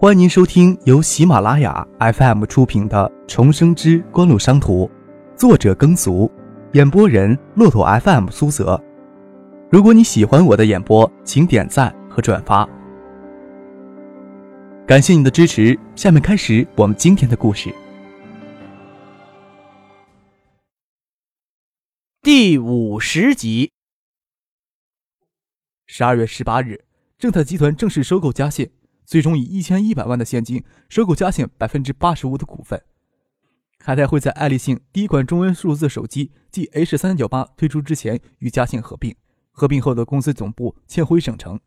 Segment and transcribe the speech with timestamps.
[0.00, 4.86] 欢迎您收听由喜马拉雅 FM 出品的《重生之官路商途》，
[5.36, 6.30] 作者耕俗，
[6.74, 8.80] 演播人骆驼 FM 苏泽。
[9.68, 12.64] 如果你喜欢我的演播，请点赞和转发，
[14.86, 15.76] 感谢你的支持。
[15.96, 17.74] 下面开始我们今天的故事。
[22.22, 23.72] 第五十集。
[25.88, 26.84] 十二月十八日，
[27.18, 28.70] 正泰集团正式收购嘉信。
[29.08, 32.78] 最终以一千一百万的现金收购嘉信百分之八十五的股份。
[33.78, 39.16] 海泰会在爱立信第一款中文数字手机即 H 三九八推出之前与嘉信合并，
[39.50, 41.58] 合并后的公司总部迁回省城。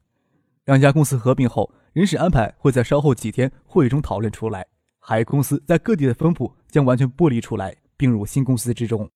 [0.65, 4.67] 两家公司合并后，人事安排会在稍后几天会议中讨论出来。
[4.99, 9.09] 海公司在各地的分布将完全剥离出来，并入新公司之中。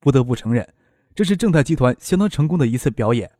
[0.00, 0.68] 不得不承认，
[1.14, 3.30] 这是正泰集团相当成功的一次表演。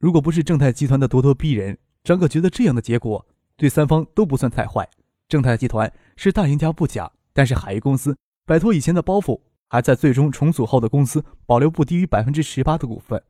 [0.00, 3.24] 如果不是正泰集团的咄咄逼人，张哥觉得这样的结果。
[3.56, 4.88] 对三方都不算太坏，
[5.28, 13.22] 正泰集团是大赢家不假，但是海域公司摆脱以前的包袱，还在最终重组后的公司保留不低于百分之十八的股份。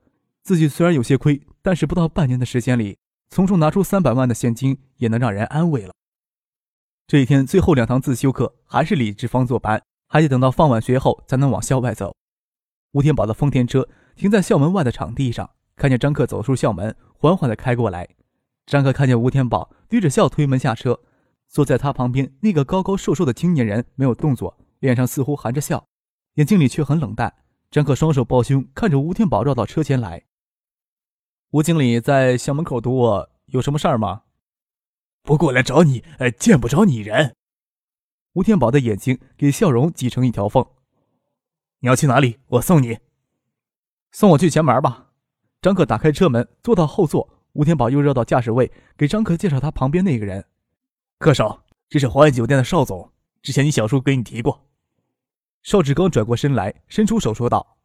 [0.42, 2.98] 自己虽然有些亏，但是不到半年的时间里，
[3.30, 5.92] 从中拿出三百万的现金，也能让人安慰了。
[7.06, 12.14] 这一天最后两堂自修课还是李志芳坐班，还得等到放晚学后才能往校外走。
[12.92, 18.08] 吴天宝的丰田车停在校门外的场地上，看见张克走出校门，缓缓地开过来。
[18.66, 21.00] 张克看见吴天宝低着笑推门下车，
[21.46, 25.86] 坐在他旁边那个高高瘦瘦的青年人没有动作，脸上似乎含着笑，
[26.34, 27.32] 眼睛里却很冷淡。
[27.70, 30.24] 张克双手抱胸，看着吴天宝绕到车前来。
[31.52, 34.22] 吴经理在校门口堵我，有什么事儿吗？
[35.22, 37.36] 不过来找你，呃，见不着你人。
[38.32, 40.66] 吴天宝的眼睛给笑容挤成一条缝。
[41.78, 42.38] 你要去哪里？
[42.48, 42.98] 我送你。
[44.10, 45.12] 送我去前门吧。
[45.62, 47.35] 张克打开车门，坐到后座。
[47.56, 50.44] 吴天宝又绕到驾驶位，给张克介绍他旁边那个人。
[51.18, 54.66] 客少，这是华安酒店的邵总，之前你小叔跟你提过。
[55.62, 57.78] 邵志刚转过身来，伸出手说道：“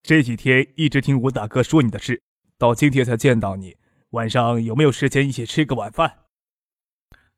[0.00, 2.22] 这几天一直听吴大哥说你的事，
[2.56, 3.76] 到今天才见到你。
[4.10, 6.20] 晚上有没有时间一起吃个晚饭？”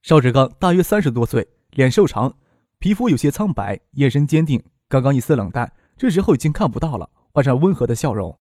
[0.03, 2.37] 邵志刚大约三十多岁，脸瘦长，
[2.79, 8.39] 皮肤有些苍白，眼神坚定，刚刚一丝冷淡，这时候已经看不到了，换上温和的笑容。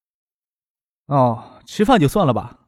[1.05, 2.58] 哦，吃饭就算了吧。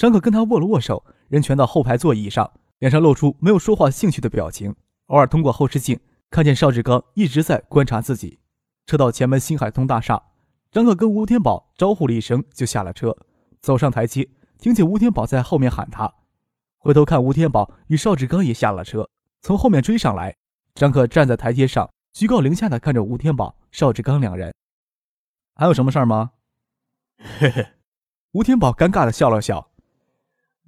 [0.00, 4.74] 张可跟他握了握手，人全到后排座椅上，脸上露出没有说话兴趣的表情。
[5.08, 6.00] 偶尔通过后视镜
[6.30, 8.38] 看见邵志刚一直在观察自己。
[8.86, 10.22] 车到前门新海通大厦，
[10.72, 13.14] 张可跟吴天宝招呼了一声就下了车，
[13.60, 14.26] 走上台阶，
[14.58, 16.10] 听见吴天宝在后面喊他，
[16.78, 19.06] 回头看吴天宝与邵志刚也下了车，
[19.42, 20.34] 从后面追上来。
[20.74, 24.54] 张可站在台阶上，居高临下的看着吴天宝、邵志刚两人。
[25.56, 26.30] 还有什么事儿吗？
[27.38, 27.66] 嘿嘿，
[28.32, 29.69] 吴天宝尴尬的笑了笑。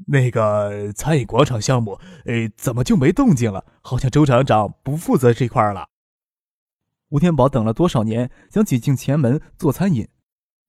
[0.06, 3.64] 那个餐饮广场项目，哎，怎么就没动静了？
[3.80, 5.88] 好像周厂长不负责这块了。
[7.10, 10.08] 吴天宝等了多少年，想挤进前门做餐饮，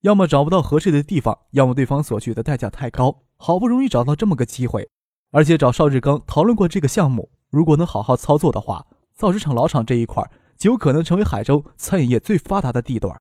[0.02, 3.22] 要么找不到合适的地方，要么对方所需的代价太高。
[3.36, 4.88] 好不容易找到这么个机会，
[5.30, 10.22] 而且找邵志刚讨论过这个项目，如果能好好操作的话，造纸厂老厂这一块
[10.56, 13.20] 就有可能成为海州餐饮业最发达的地段。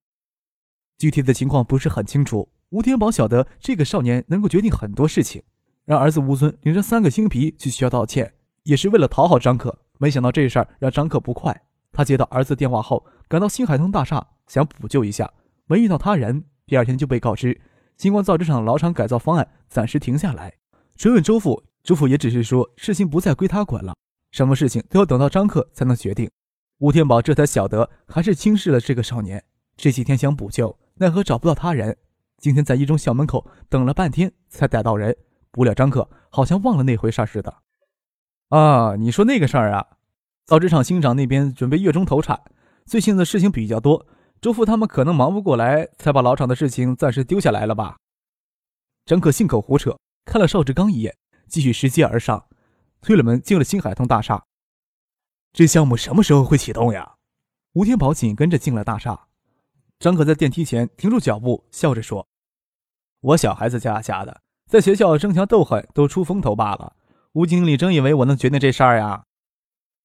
[0.97, 2.49] 具体的情况不是很清楚。
[2.69, 5.43] 吴天宝晓得这个少年能够决定很多事情。
[5.85, 8.33] 让儿子吴尊领着三个新皮去学校道歉，
[8.63, 9.79] 也是为了讨好张克。
[9.97, 11.63] 没想到这事儿让张克不快。
[11.91, 15.31] 他接到儿子电话后，赶到新海通大厦，想补救一下，
[15.67, 16.45] 没遇到他人。
[16.65, 17.59] 第二天就被告知，
[17.97, 20.53] 星光造纸厂老厂改造方案暂时停下来。
[20.95, 23.93] 追问周父，周父也只是说事情不再归他管了，
[24.31, 26.29] 什么事情都要等到张克才能决定。
[26.79, 29.43] 吴天宝这才晓得，还是轻视了这个少年。
[29.75, 31.97] 这几天想补救，奈何找不到他人。
[32.37, 35.15] 今天在一中校门口等了半天，才逮到人。
[35.53, 37.55] 不料张克好像忘了那回事似的。
[38.49, 39.85] 啊，你说那个事儿啊？
[40.45, 42.41] 造纸厂新厂那边准备月中投产，
[42.85, 44.05] 最近的事情比较多，
[44.41, 47.97] 周父他们可能忙不过来，才把老厂的事情暂时丢下来了吧？
[49.05, 51.15] 张克信口胡扯，看了邵志刚一眼，
[51.47, 52.47] 继续拾阶而上，
[52.99, 54.43] 推了门进了新海通大厦。
[55.53, 57.15] 这项目什么时候会启动呀？
[57.73, 59.27] 吴天宝紧跟着进了大厦。
[59.99, 62.27] 张可在电梯前停住脚步，笑着说
[63.21, 64.41] ：“我小孩子家家的。”
[64.73, 66.95] 在学校争强斗狠，都出风头罢了。
[67.33, 69.23] 吴经理真以为我能决定这事儿呀？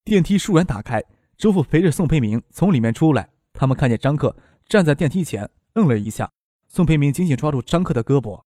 [0.05, 1.03] 电梯倏然打开，
[1.39, 3.27] 周父陪着宋培明从里面出来。
[3.51, 4.35] 他们看见张克
[4.67, 6.29] 站在电梯前，愣了一下。
[6.67, 8.43] 宋培明紧紧抓住张克的胳膊：“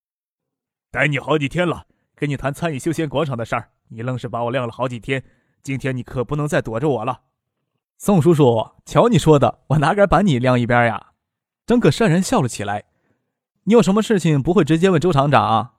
[0.92, 5.22] 等你好几天了，跟你谈餐饮休闲广场的事儿，你愣是把我晾了好几天。
[5.62, 7.24] 今天你可不能再躲着我了。”
[8.00, 11.08] 宋叔叔，瞧你说的，我哪敢把你晾一边呀？
[11.66, 12.86] 张克讪然笑了起来
[13.66, 15.72] ：“你有什么事情不会直接问周厂长？”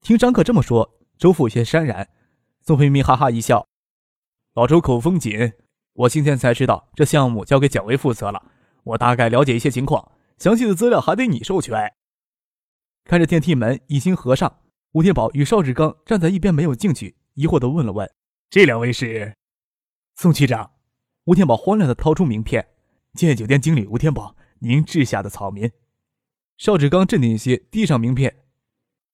[0.00, 2.08] 听张克这么说，周父有些潸然。
[2.62, 3.66] 宋培明哈哈一笑
[4.54, 5.52] ：“老周口风紧，
[5.92, 8.42] 我今天才知道这项目交给蒋薇负责了。
[8.84, 11.92] 我大概了解一些情况，详细的资料还得你授权。”
[13.04, 14.60] 看着电梯门已经合上，
[14.92, 18.10] 吴天宝与邵志刚站在一边没有进去，疑惑的问了问
[18.50, 19.34] ：“这两位是？”
[20.16, 20.70] 宋局长，
[21.24, 22.66] 吴天宝慌乱的掏出名片
[23.14, 25.70] ：“建业酒店经理吴天宝，您治下的草民。”
[26.58, 28.44] 邵志刚镇定些，递上名片：“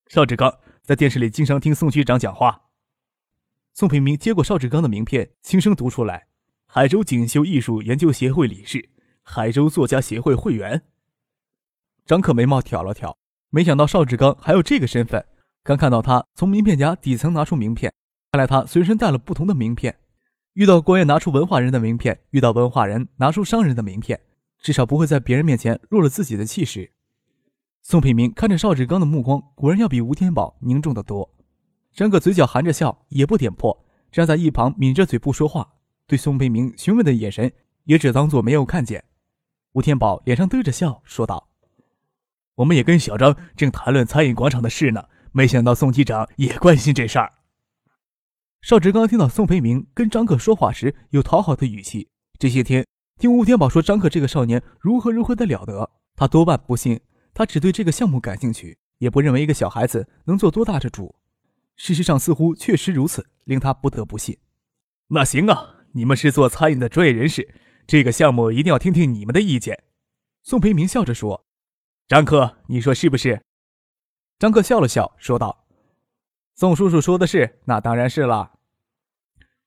[0.09, 2.69] 邵志刚在电视里经常听宋局长讲话。”
[3.75, 6.29] 宋平明接过邵志刚的名片，轻声读出来
[6.69, 8.91] ：“海州锦绣艺术研究协会理事，
[9.23, 10.83] 海州作家协会会员。”
[12.07, 13.17] 张克眉毛挑了挑，
[13.51, 15.27] 没想到邵志刚还有这个身份。
[15.63, 17.93] 刚看到他从名片夹底层拿出名片，
[18.33, 19.99] 看来他随身带了不同的名片。
[20.53, 24.21] 遇到官员拿出文化人的名片，遇到文化人拿出商人的名片，
[24.61, 26.93] 至少不会在别人面前落了自己的气势。
[27.85, 31.31] 宋培明看着邵志刚的目光，果然要比吴天宝凝重得多。
[31.93, 35.75] 张克嘴角含着笑，也不点破，站在一旁抿着嘴不说话，
[36.07, 37.53] 对宋培明询问的眼神
[37.85, 39.05] 也只当做没有看见。
[39.73, 41.51] 吴天宝脸上堆着笑说道
[42.57, 47.35] ：“我们也跟小张正谈论餐饮广场的事呢，没想到宋局长也关心这事儿。”
[48.63, 52.09] 邵志刚听到宋培明跟张克说话时有讨好的语气，
[52.39, 52.87] 这些天
[53.19, 56.99] 听吴天宝说张克这个少年如何如何的了得，他多半不信，
[57.35, 61.17] 他只对这个项目感兴趣，也不认为一个小孩子能做多大的主。
[61.77, 64.39] 事实上，似乎确实如此，令他不得不信。
[65.09, 67.53] 那行啊，你们是做餐饮的专业人士，
[67.87, 69.83] 这个项目一定要听听你们的意见。”
[70.45, 71.45] 宋培明笑着说。
[72.07, 73.43] “张克，你说是不是？”
[74.39, 75.67] 张克笑了笑，说道
[76.55, 78.53] ：“宋叔叔说的是，那当然是了。”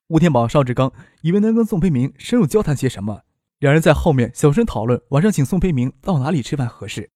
[0.08, 3.24] 吴天宝、邵志刚以为能跟宋培明深入交谈些什么，
[3.60, 7.12] 两人在后面小声讨论晚上请宋培明到哪里吃饭合适。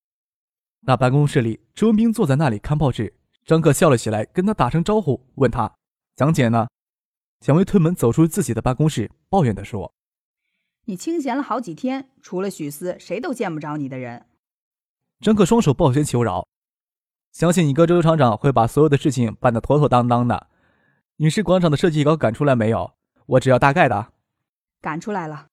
[0.81, 3.13] 那办公室里，周文斌坐在那里看报纸。
[3.45, 5.71] 张克笑了起来，跟他打声招呼，问他
[6.15, 6.67] ：“蒋姐呢？”
[7.39, 9.93] 蒋薇推门走出自己的办公室，抱怨地说
[10.85, 14.25] ：“你清闲了好几天，除了许思，谁都见不着你的人。”
[15.21, 16.47] 张克双手抱拳求饶
[17.31, 20.47] ：“相信你哥周厂长会把所有的事情办得妥妥当当的。
[21.17, 22.93] 影视广场的设计稿赶出来没有？
[23.27, 24.13] 我只要大概的。
[24.81, 25.47] ”“赶出来了。”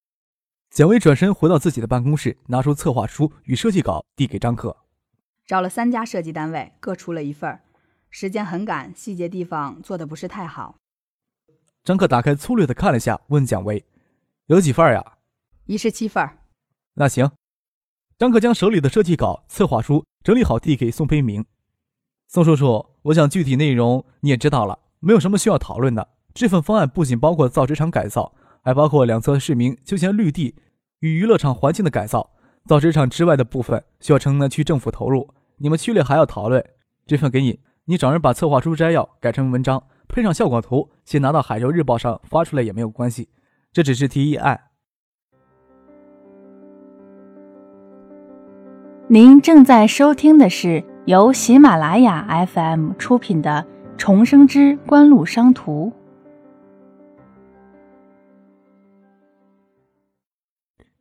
[0.70, 4.76] 蒋薇转身回到自己的办公室，拿出策划书与设计稿递给张克
[5.48, 7.58] ：“找了三家设计单位，各出了一份。”
[8.10, 10.76] 时间很赶，细节地方做的不是太好。
[11.82, 13.82] 张克打开粗略的看了下，问蒋薇
[14.48, 15.14] ：“有几份呀
[15.64, 16.28] ？”“一式七份。
[16.94, 17.30] ”“那行。”
[18.18, 21.46] 张克将手里的设计稿、策划书整理好，递给宋培明。
[22.28, 26.08] 宋叔叔，我想具体内容你也知道了，没有什么需要讨论的。
[26.34, 30.54] 这份方案不仅包括造纸厂改造，还包括两侧市民休闲绿地
[30.98, 32.34] 与娱乐场环境的改造。
[32.66, 36.64] 造纸厂之外的部分需要城南区政府投入，你们区里还要讨论。
[37.06, 37.60] 这份给你。
[37.84, 43.30] 你找人把策划书摘要改成文章，配上效果图，先拿到《海州日报》上发出来也没有关系。
[43.72, 44.60] 这只是提议案。
[49.08, 53.66] 您正在收听的是由喜马拉雅 FM 出品的
[53.96, 55.90] 《重生之官路商途》。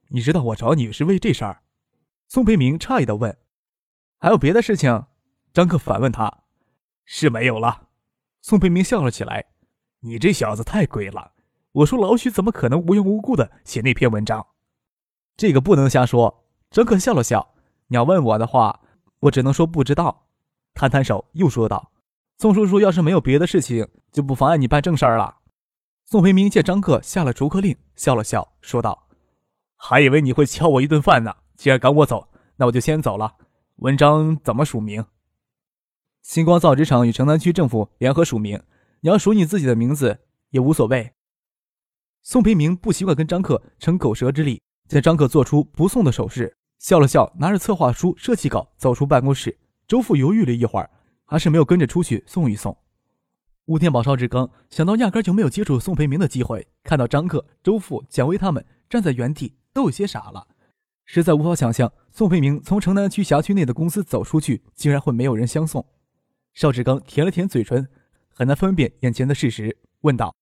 [0.07, 1.59] 你知道我找你是为这事儿？
[2.29, 3.37] 宋培明诧异的问。
[4.19, 5.05] 还有别的事情？
[5.53, 6.43] 张克反问他。
[7.05, 7.87] 是没有了，
[8.41, 9.45] 宋培明笑了起来。
[10.01, 11.31] 你这小子太鬼了！
[11.71, 14.45] 我说老许怎么可能无缘无故的写那篇文章？
[15.35, 16.43] 这个不能瞎说。
[16.69, 17.55] 张克笑了笑。
[17.87, 18.81] 你要问我的话，
[19.21, 20.27] 我只能说不知道。
[20.73, 21.91] 摊摊手，又说道
[22.37, 25.37] ：“宋叔叔要是没有别的事情，就不妨碍你办正事儿了。”
[26.05, 29.07] 宋培明见张克下了逐客令，笑了笑，说道
[29.77, 31.33] ：“还以为你会敲我一顿饭呢。
[31.55, 33.33] 既然赶我走，那我就先走了。
[33.77, 35.05] 文章怎么署名？”
[36.21, 38.61] 星光造纸厂与城南区政府联合署名，
[39.01, 40.19] 你要署你自己的名字
[40.49, 41.13] 也无所谓。
[42.21, 49.57] 宋培明不习惯跟张克逞口舌之力，见张克做出不送的手势，笑了笑，拿着策划书、设计稿走出办公室。
[49.87, 50.89] 周父犹豫了一会儿，
[51.23, 52.75] 还是没有跟着出去送一送。
[53.65, 60.47] 吴天宝、邵志刚想到压根就没有接触宋培明的机会，看到张克、周父、蒋薇他们站在原地，都有些傻了，
[61.07, 65.83] 实在无法想象宋培明从城南区辖区内的公司走出去，竟然会没有人相送。
[66.53, 67.87] 邵志刚舔了舔嘴唇，
[68.29, 70.35] 很难分辨眼前的事实，问道：“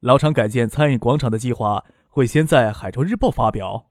[0.00, 3.90] 老厂改建餐饮广场的计划会先在《海州日报》发表？”“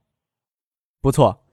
[1.01, 1.43] 不错。”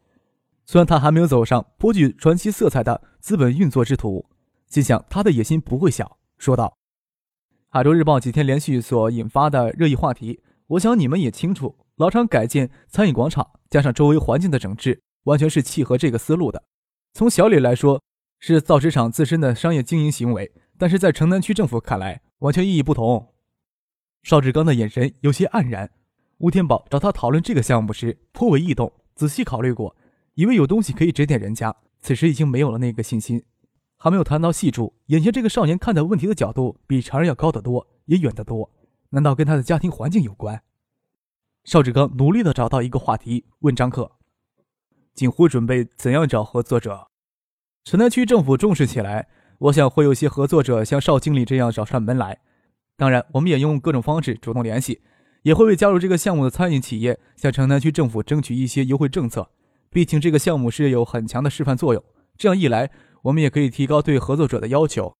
[0.66, 4.28] 虽然他还没有走上颇具传奇色彩的资本运作之途，
[4.66, 6.76] 心想他的野心不会小，说道
[7.70, 11.74] ：“《海州日报》几天连续所引发的热议话题，我想你们也清楚。
[11.98, 16.64] 老厂改建餐饮广场，加上周围环境的整治，完全是契合这个思路的。
[17.12, 18.02] 从小李来说。”
[18.40, 23.34] 是造纸厂自身的商业经营行为，但是在城南区政府看来，完全意义不同。
[24.22, 25.90] 邵志刚的眼神有些黯然。
[26.36, 29.96] 吴天宝找他讨论这个项目时颇为异动，仔细考虑过，
[30.34, 33.42] 以为有东西可以指点人家，此时已经没有了那个信心。
[33.96, 38.70] 还没有谈到细处，眼前这个少年看待问题的角度比常人要高得多，也远得多。
[39.10, 40.62] 难道跟他的家庭环境有关？
[41.68, 44.12] 邵志刚努力的找到一个话题，问张克
[45.12, 47.08] ：“锦湖准备怎样找合作者？”
[47.84, 52.40] 城南区政府重视起来，我想会有些合作者像邵经理这样找上门来。
[52.96, 55.02] 当然，我们也用各种方式主动联系，
[55.42, 59.50] 也会为加入这个项目的餐饮企业向城南区政府争取一些优惠政策。
[59.90, 62.02] 毕竟这个项目是有很强的示范作用，
[62.38, 62.90] 这样一来。
[63.24, 65.14] 我们也可以提高对合作者的要求。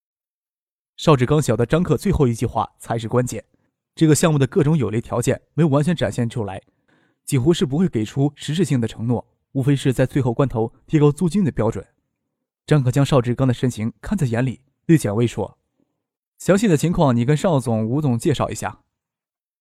[0.97, 3.45] 邵志刚晓得张克最后一句话才是关键。
[3.99, 6.63] 这个项目的各种有利条件没有完全展现出来，
[7.25, 11.85] 几乎是不会给出实质性的承诺，无非是在最后关头提高租金的标准。
[12.65, 15.59] 张可将邵志刚的深情看在眼里，对蒋薇说
[16.39, 18.83] ：“详细的情况你跟邵总、吴总介绍一下。”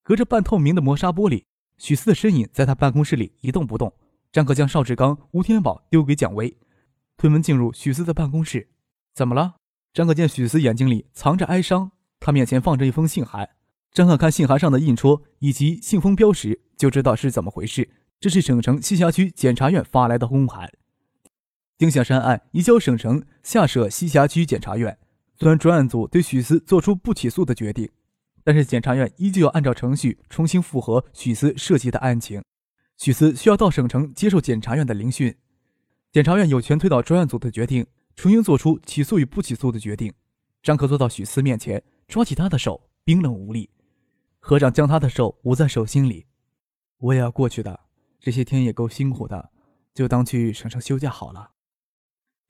[0.06, 1.46] 隔着半透明的磨砂玻璃，
[1.79, 3.91] 许思的身影在他办公室里一动不动。
[4.32, 6.56] 张可将邵志刚、吴天宝丢给蒋薇。
[7.17, 8.70] 推门进入许思的办公室，
[9.15, 9.56] 怎么了？
[9.94, 11.89] 张可见许思眼睛里藏着哀伤，
[12.20, 13.57] 他面前放着一封信函。
[13.94, 17.89] 张可看信函上的印戳以及信封标识，就知道是怎么回事。
[18.20, 20.72] 这是省城西辖区检察院发来的公函，
[21.77, 24.98] 丁小山案移交省城下设西辖区检察院。
[25.39, 27.88] 虽然专案组对许思做出不起诉的决定，
[28.44, 32.41] 但是检察院依旧要按照程序重新复核许思涉及的案情。
[32.98, 35.36] 许思需要到省城接受检察院的聆讯。
[36.12, 40.12] 检察院有权推倒专案组的决定，重新做出起诉与不起诉的决定。
[40.63, 43.70] 张可坐到许思面前，抓起他的手，冰冷无力。
[44.48, 46.25] 科长将他的手捂在手心里。
[47.00, 47.77] 我也要过去的，
[48.18, 49.51] 这些天也够辛苦的，
[49.94, 51.51] 就当去省城休假好了。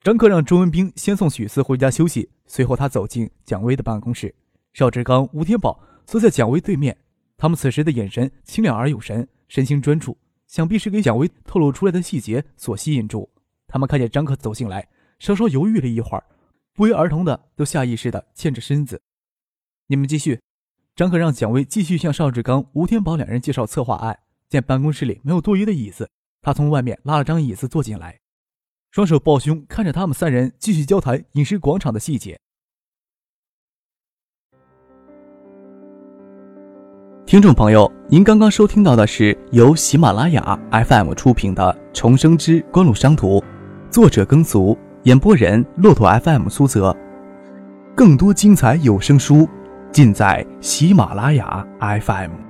[0.02, 4.32] 张克让周文斌先送许四回家休息，随后他走进蒋薇的办公室。
[4.74, 6.96] 邵志刚、吴天宝坐在蒋薇对面，
[7.36, 13.28] 他们此时的眼神清亮而有神，身心专注，想必是给蒋薇透露出来的细节所吸引住。
[13.66, 14.88] 他们看见张克走进来，
[15.18, 16.22] 稍稍犹豫了一会儿，
[16.74, 19.02] 不约而同的都下意识的欠着身子。
[19.88, 20.38] 你们继续。
[20.98, 24.18] 张可让蒋薇继续向邵志刚、吴天宝两人介绍策划案。
[24.48, 26.10] 见办公室里没有多余的椅子，
[26.42, 28.18] 他从外面拉了张椅子坐进来，
[28.90, 32.36] 双手抱胸，看着他们三人继续交谈饮食广场的细节。
[37.24, 43.38] 听众朋友，您刚刚收听到的是由喜马拉雅 FM 出品的《重生之官路商途》。
[43.88, 46.92] 作者耕俗，演播人骆驼 FM 苏泽。
[47.94, 49.48] 更多精彩有声书，
[49.92, 52.47] 尽在喜马拉雅 FM。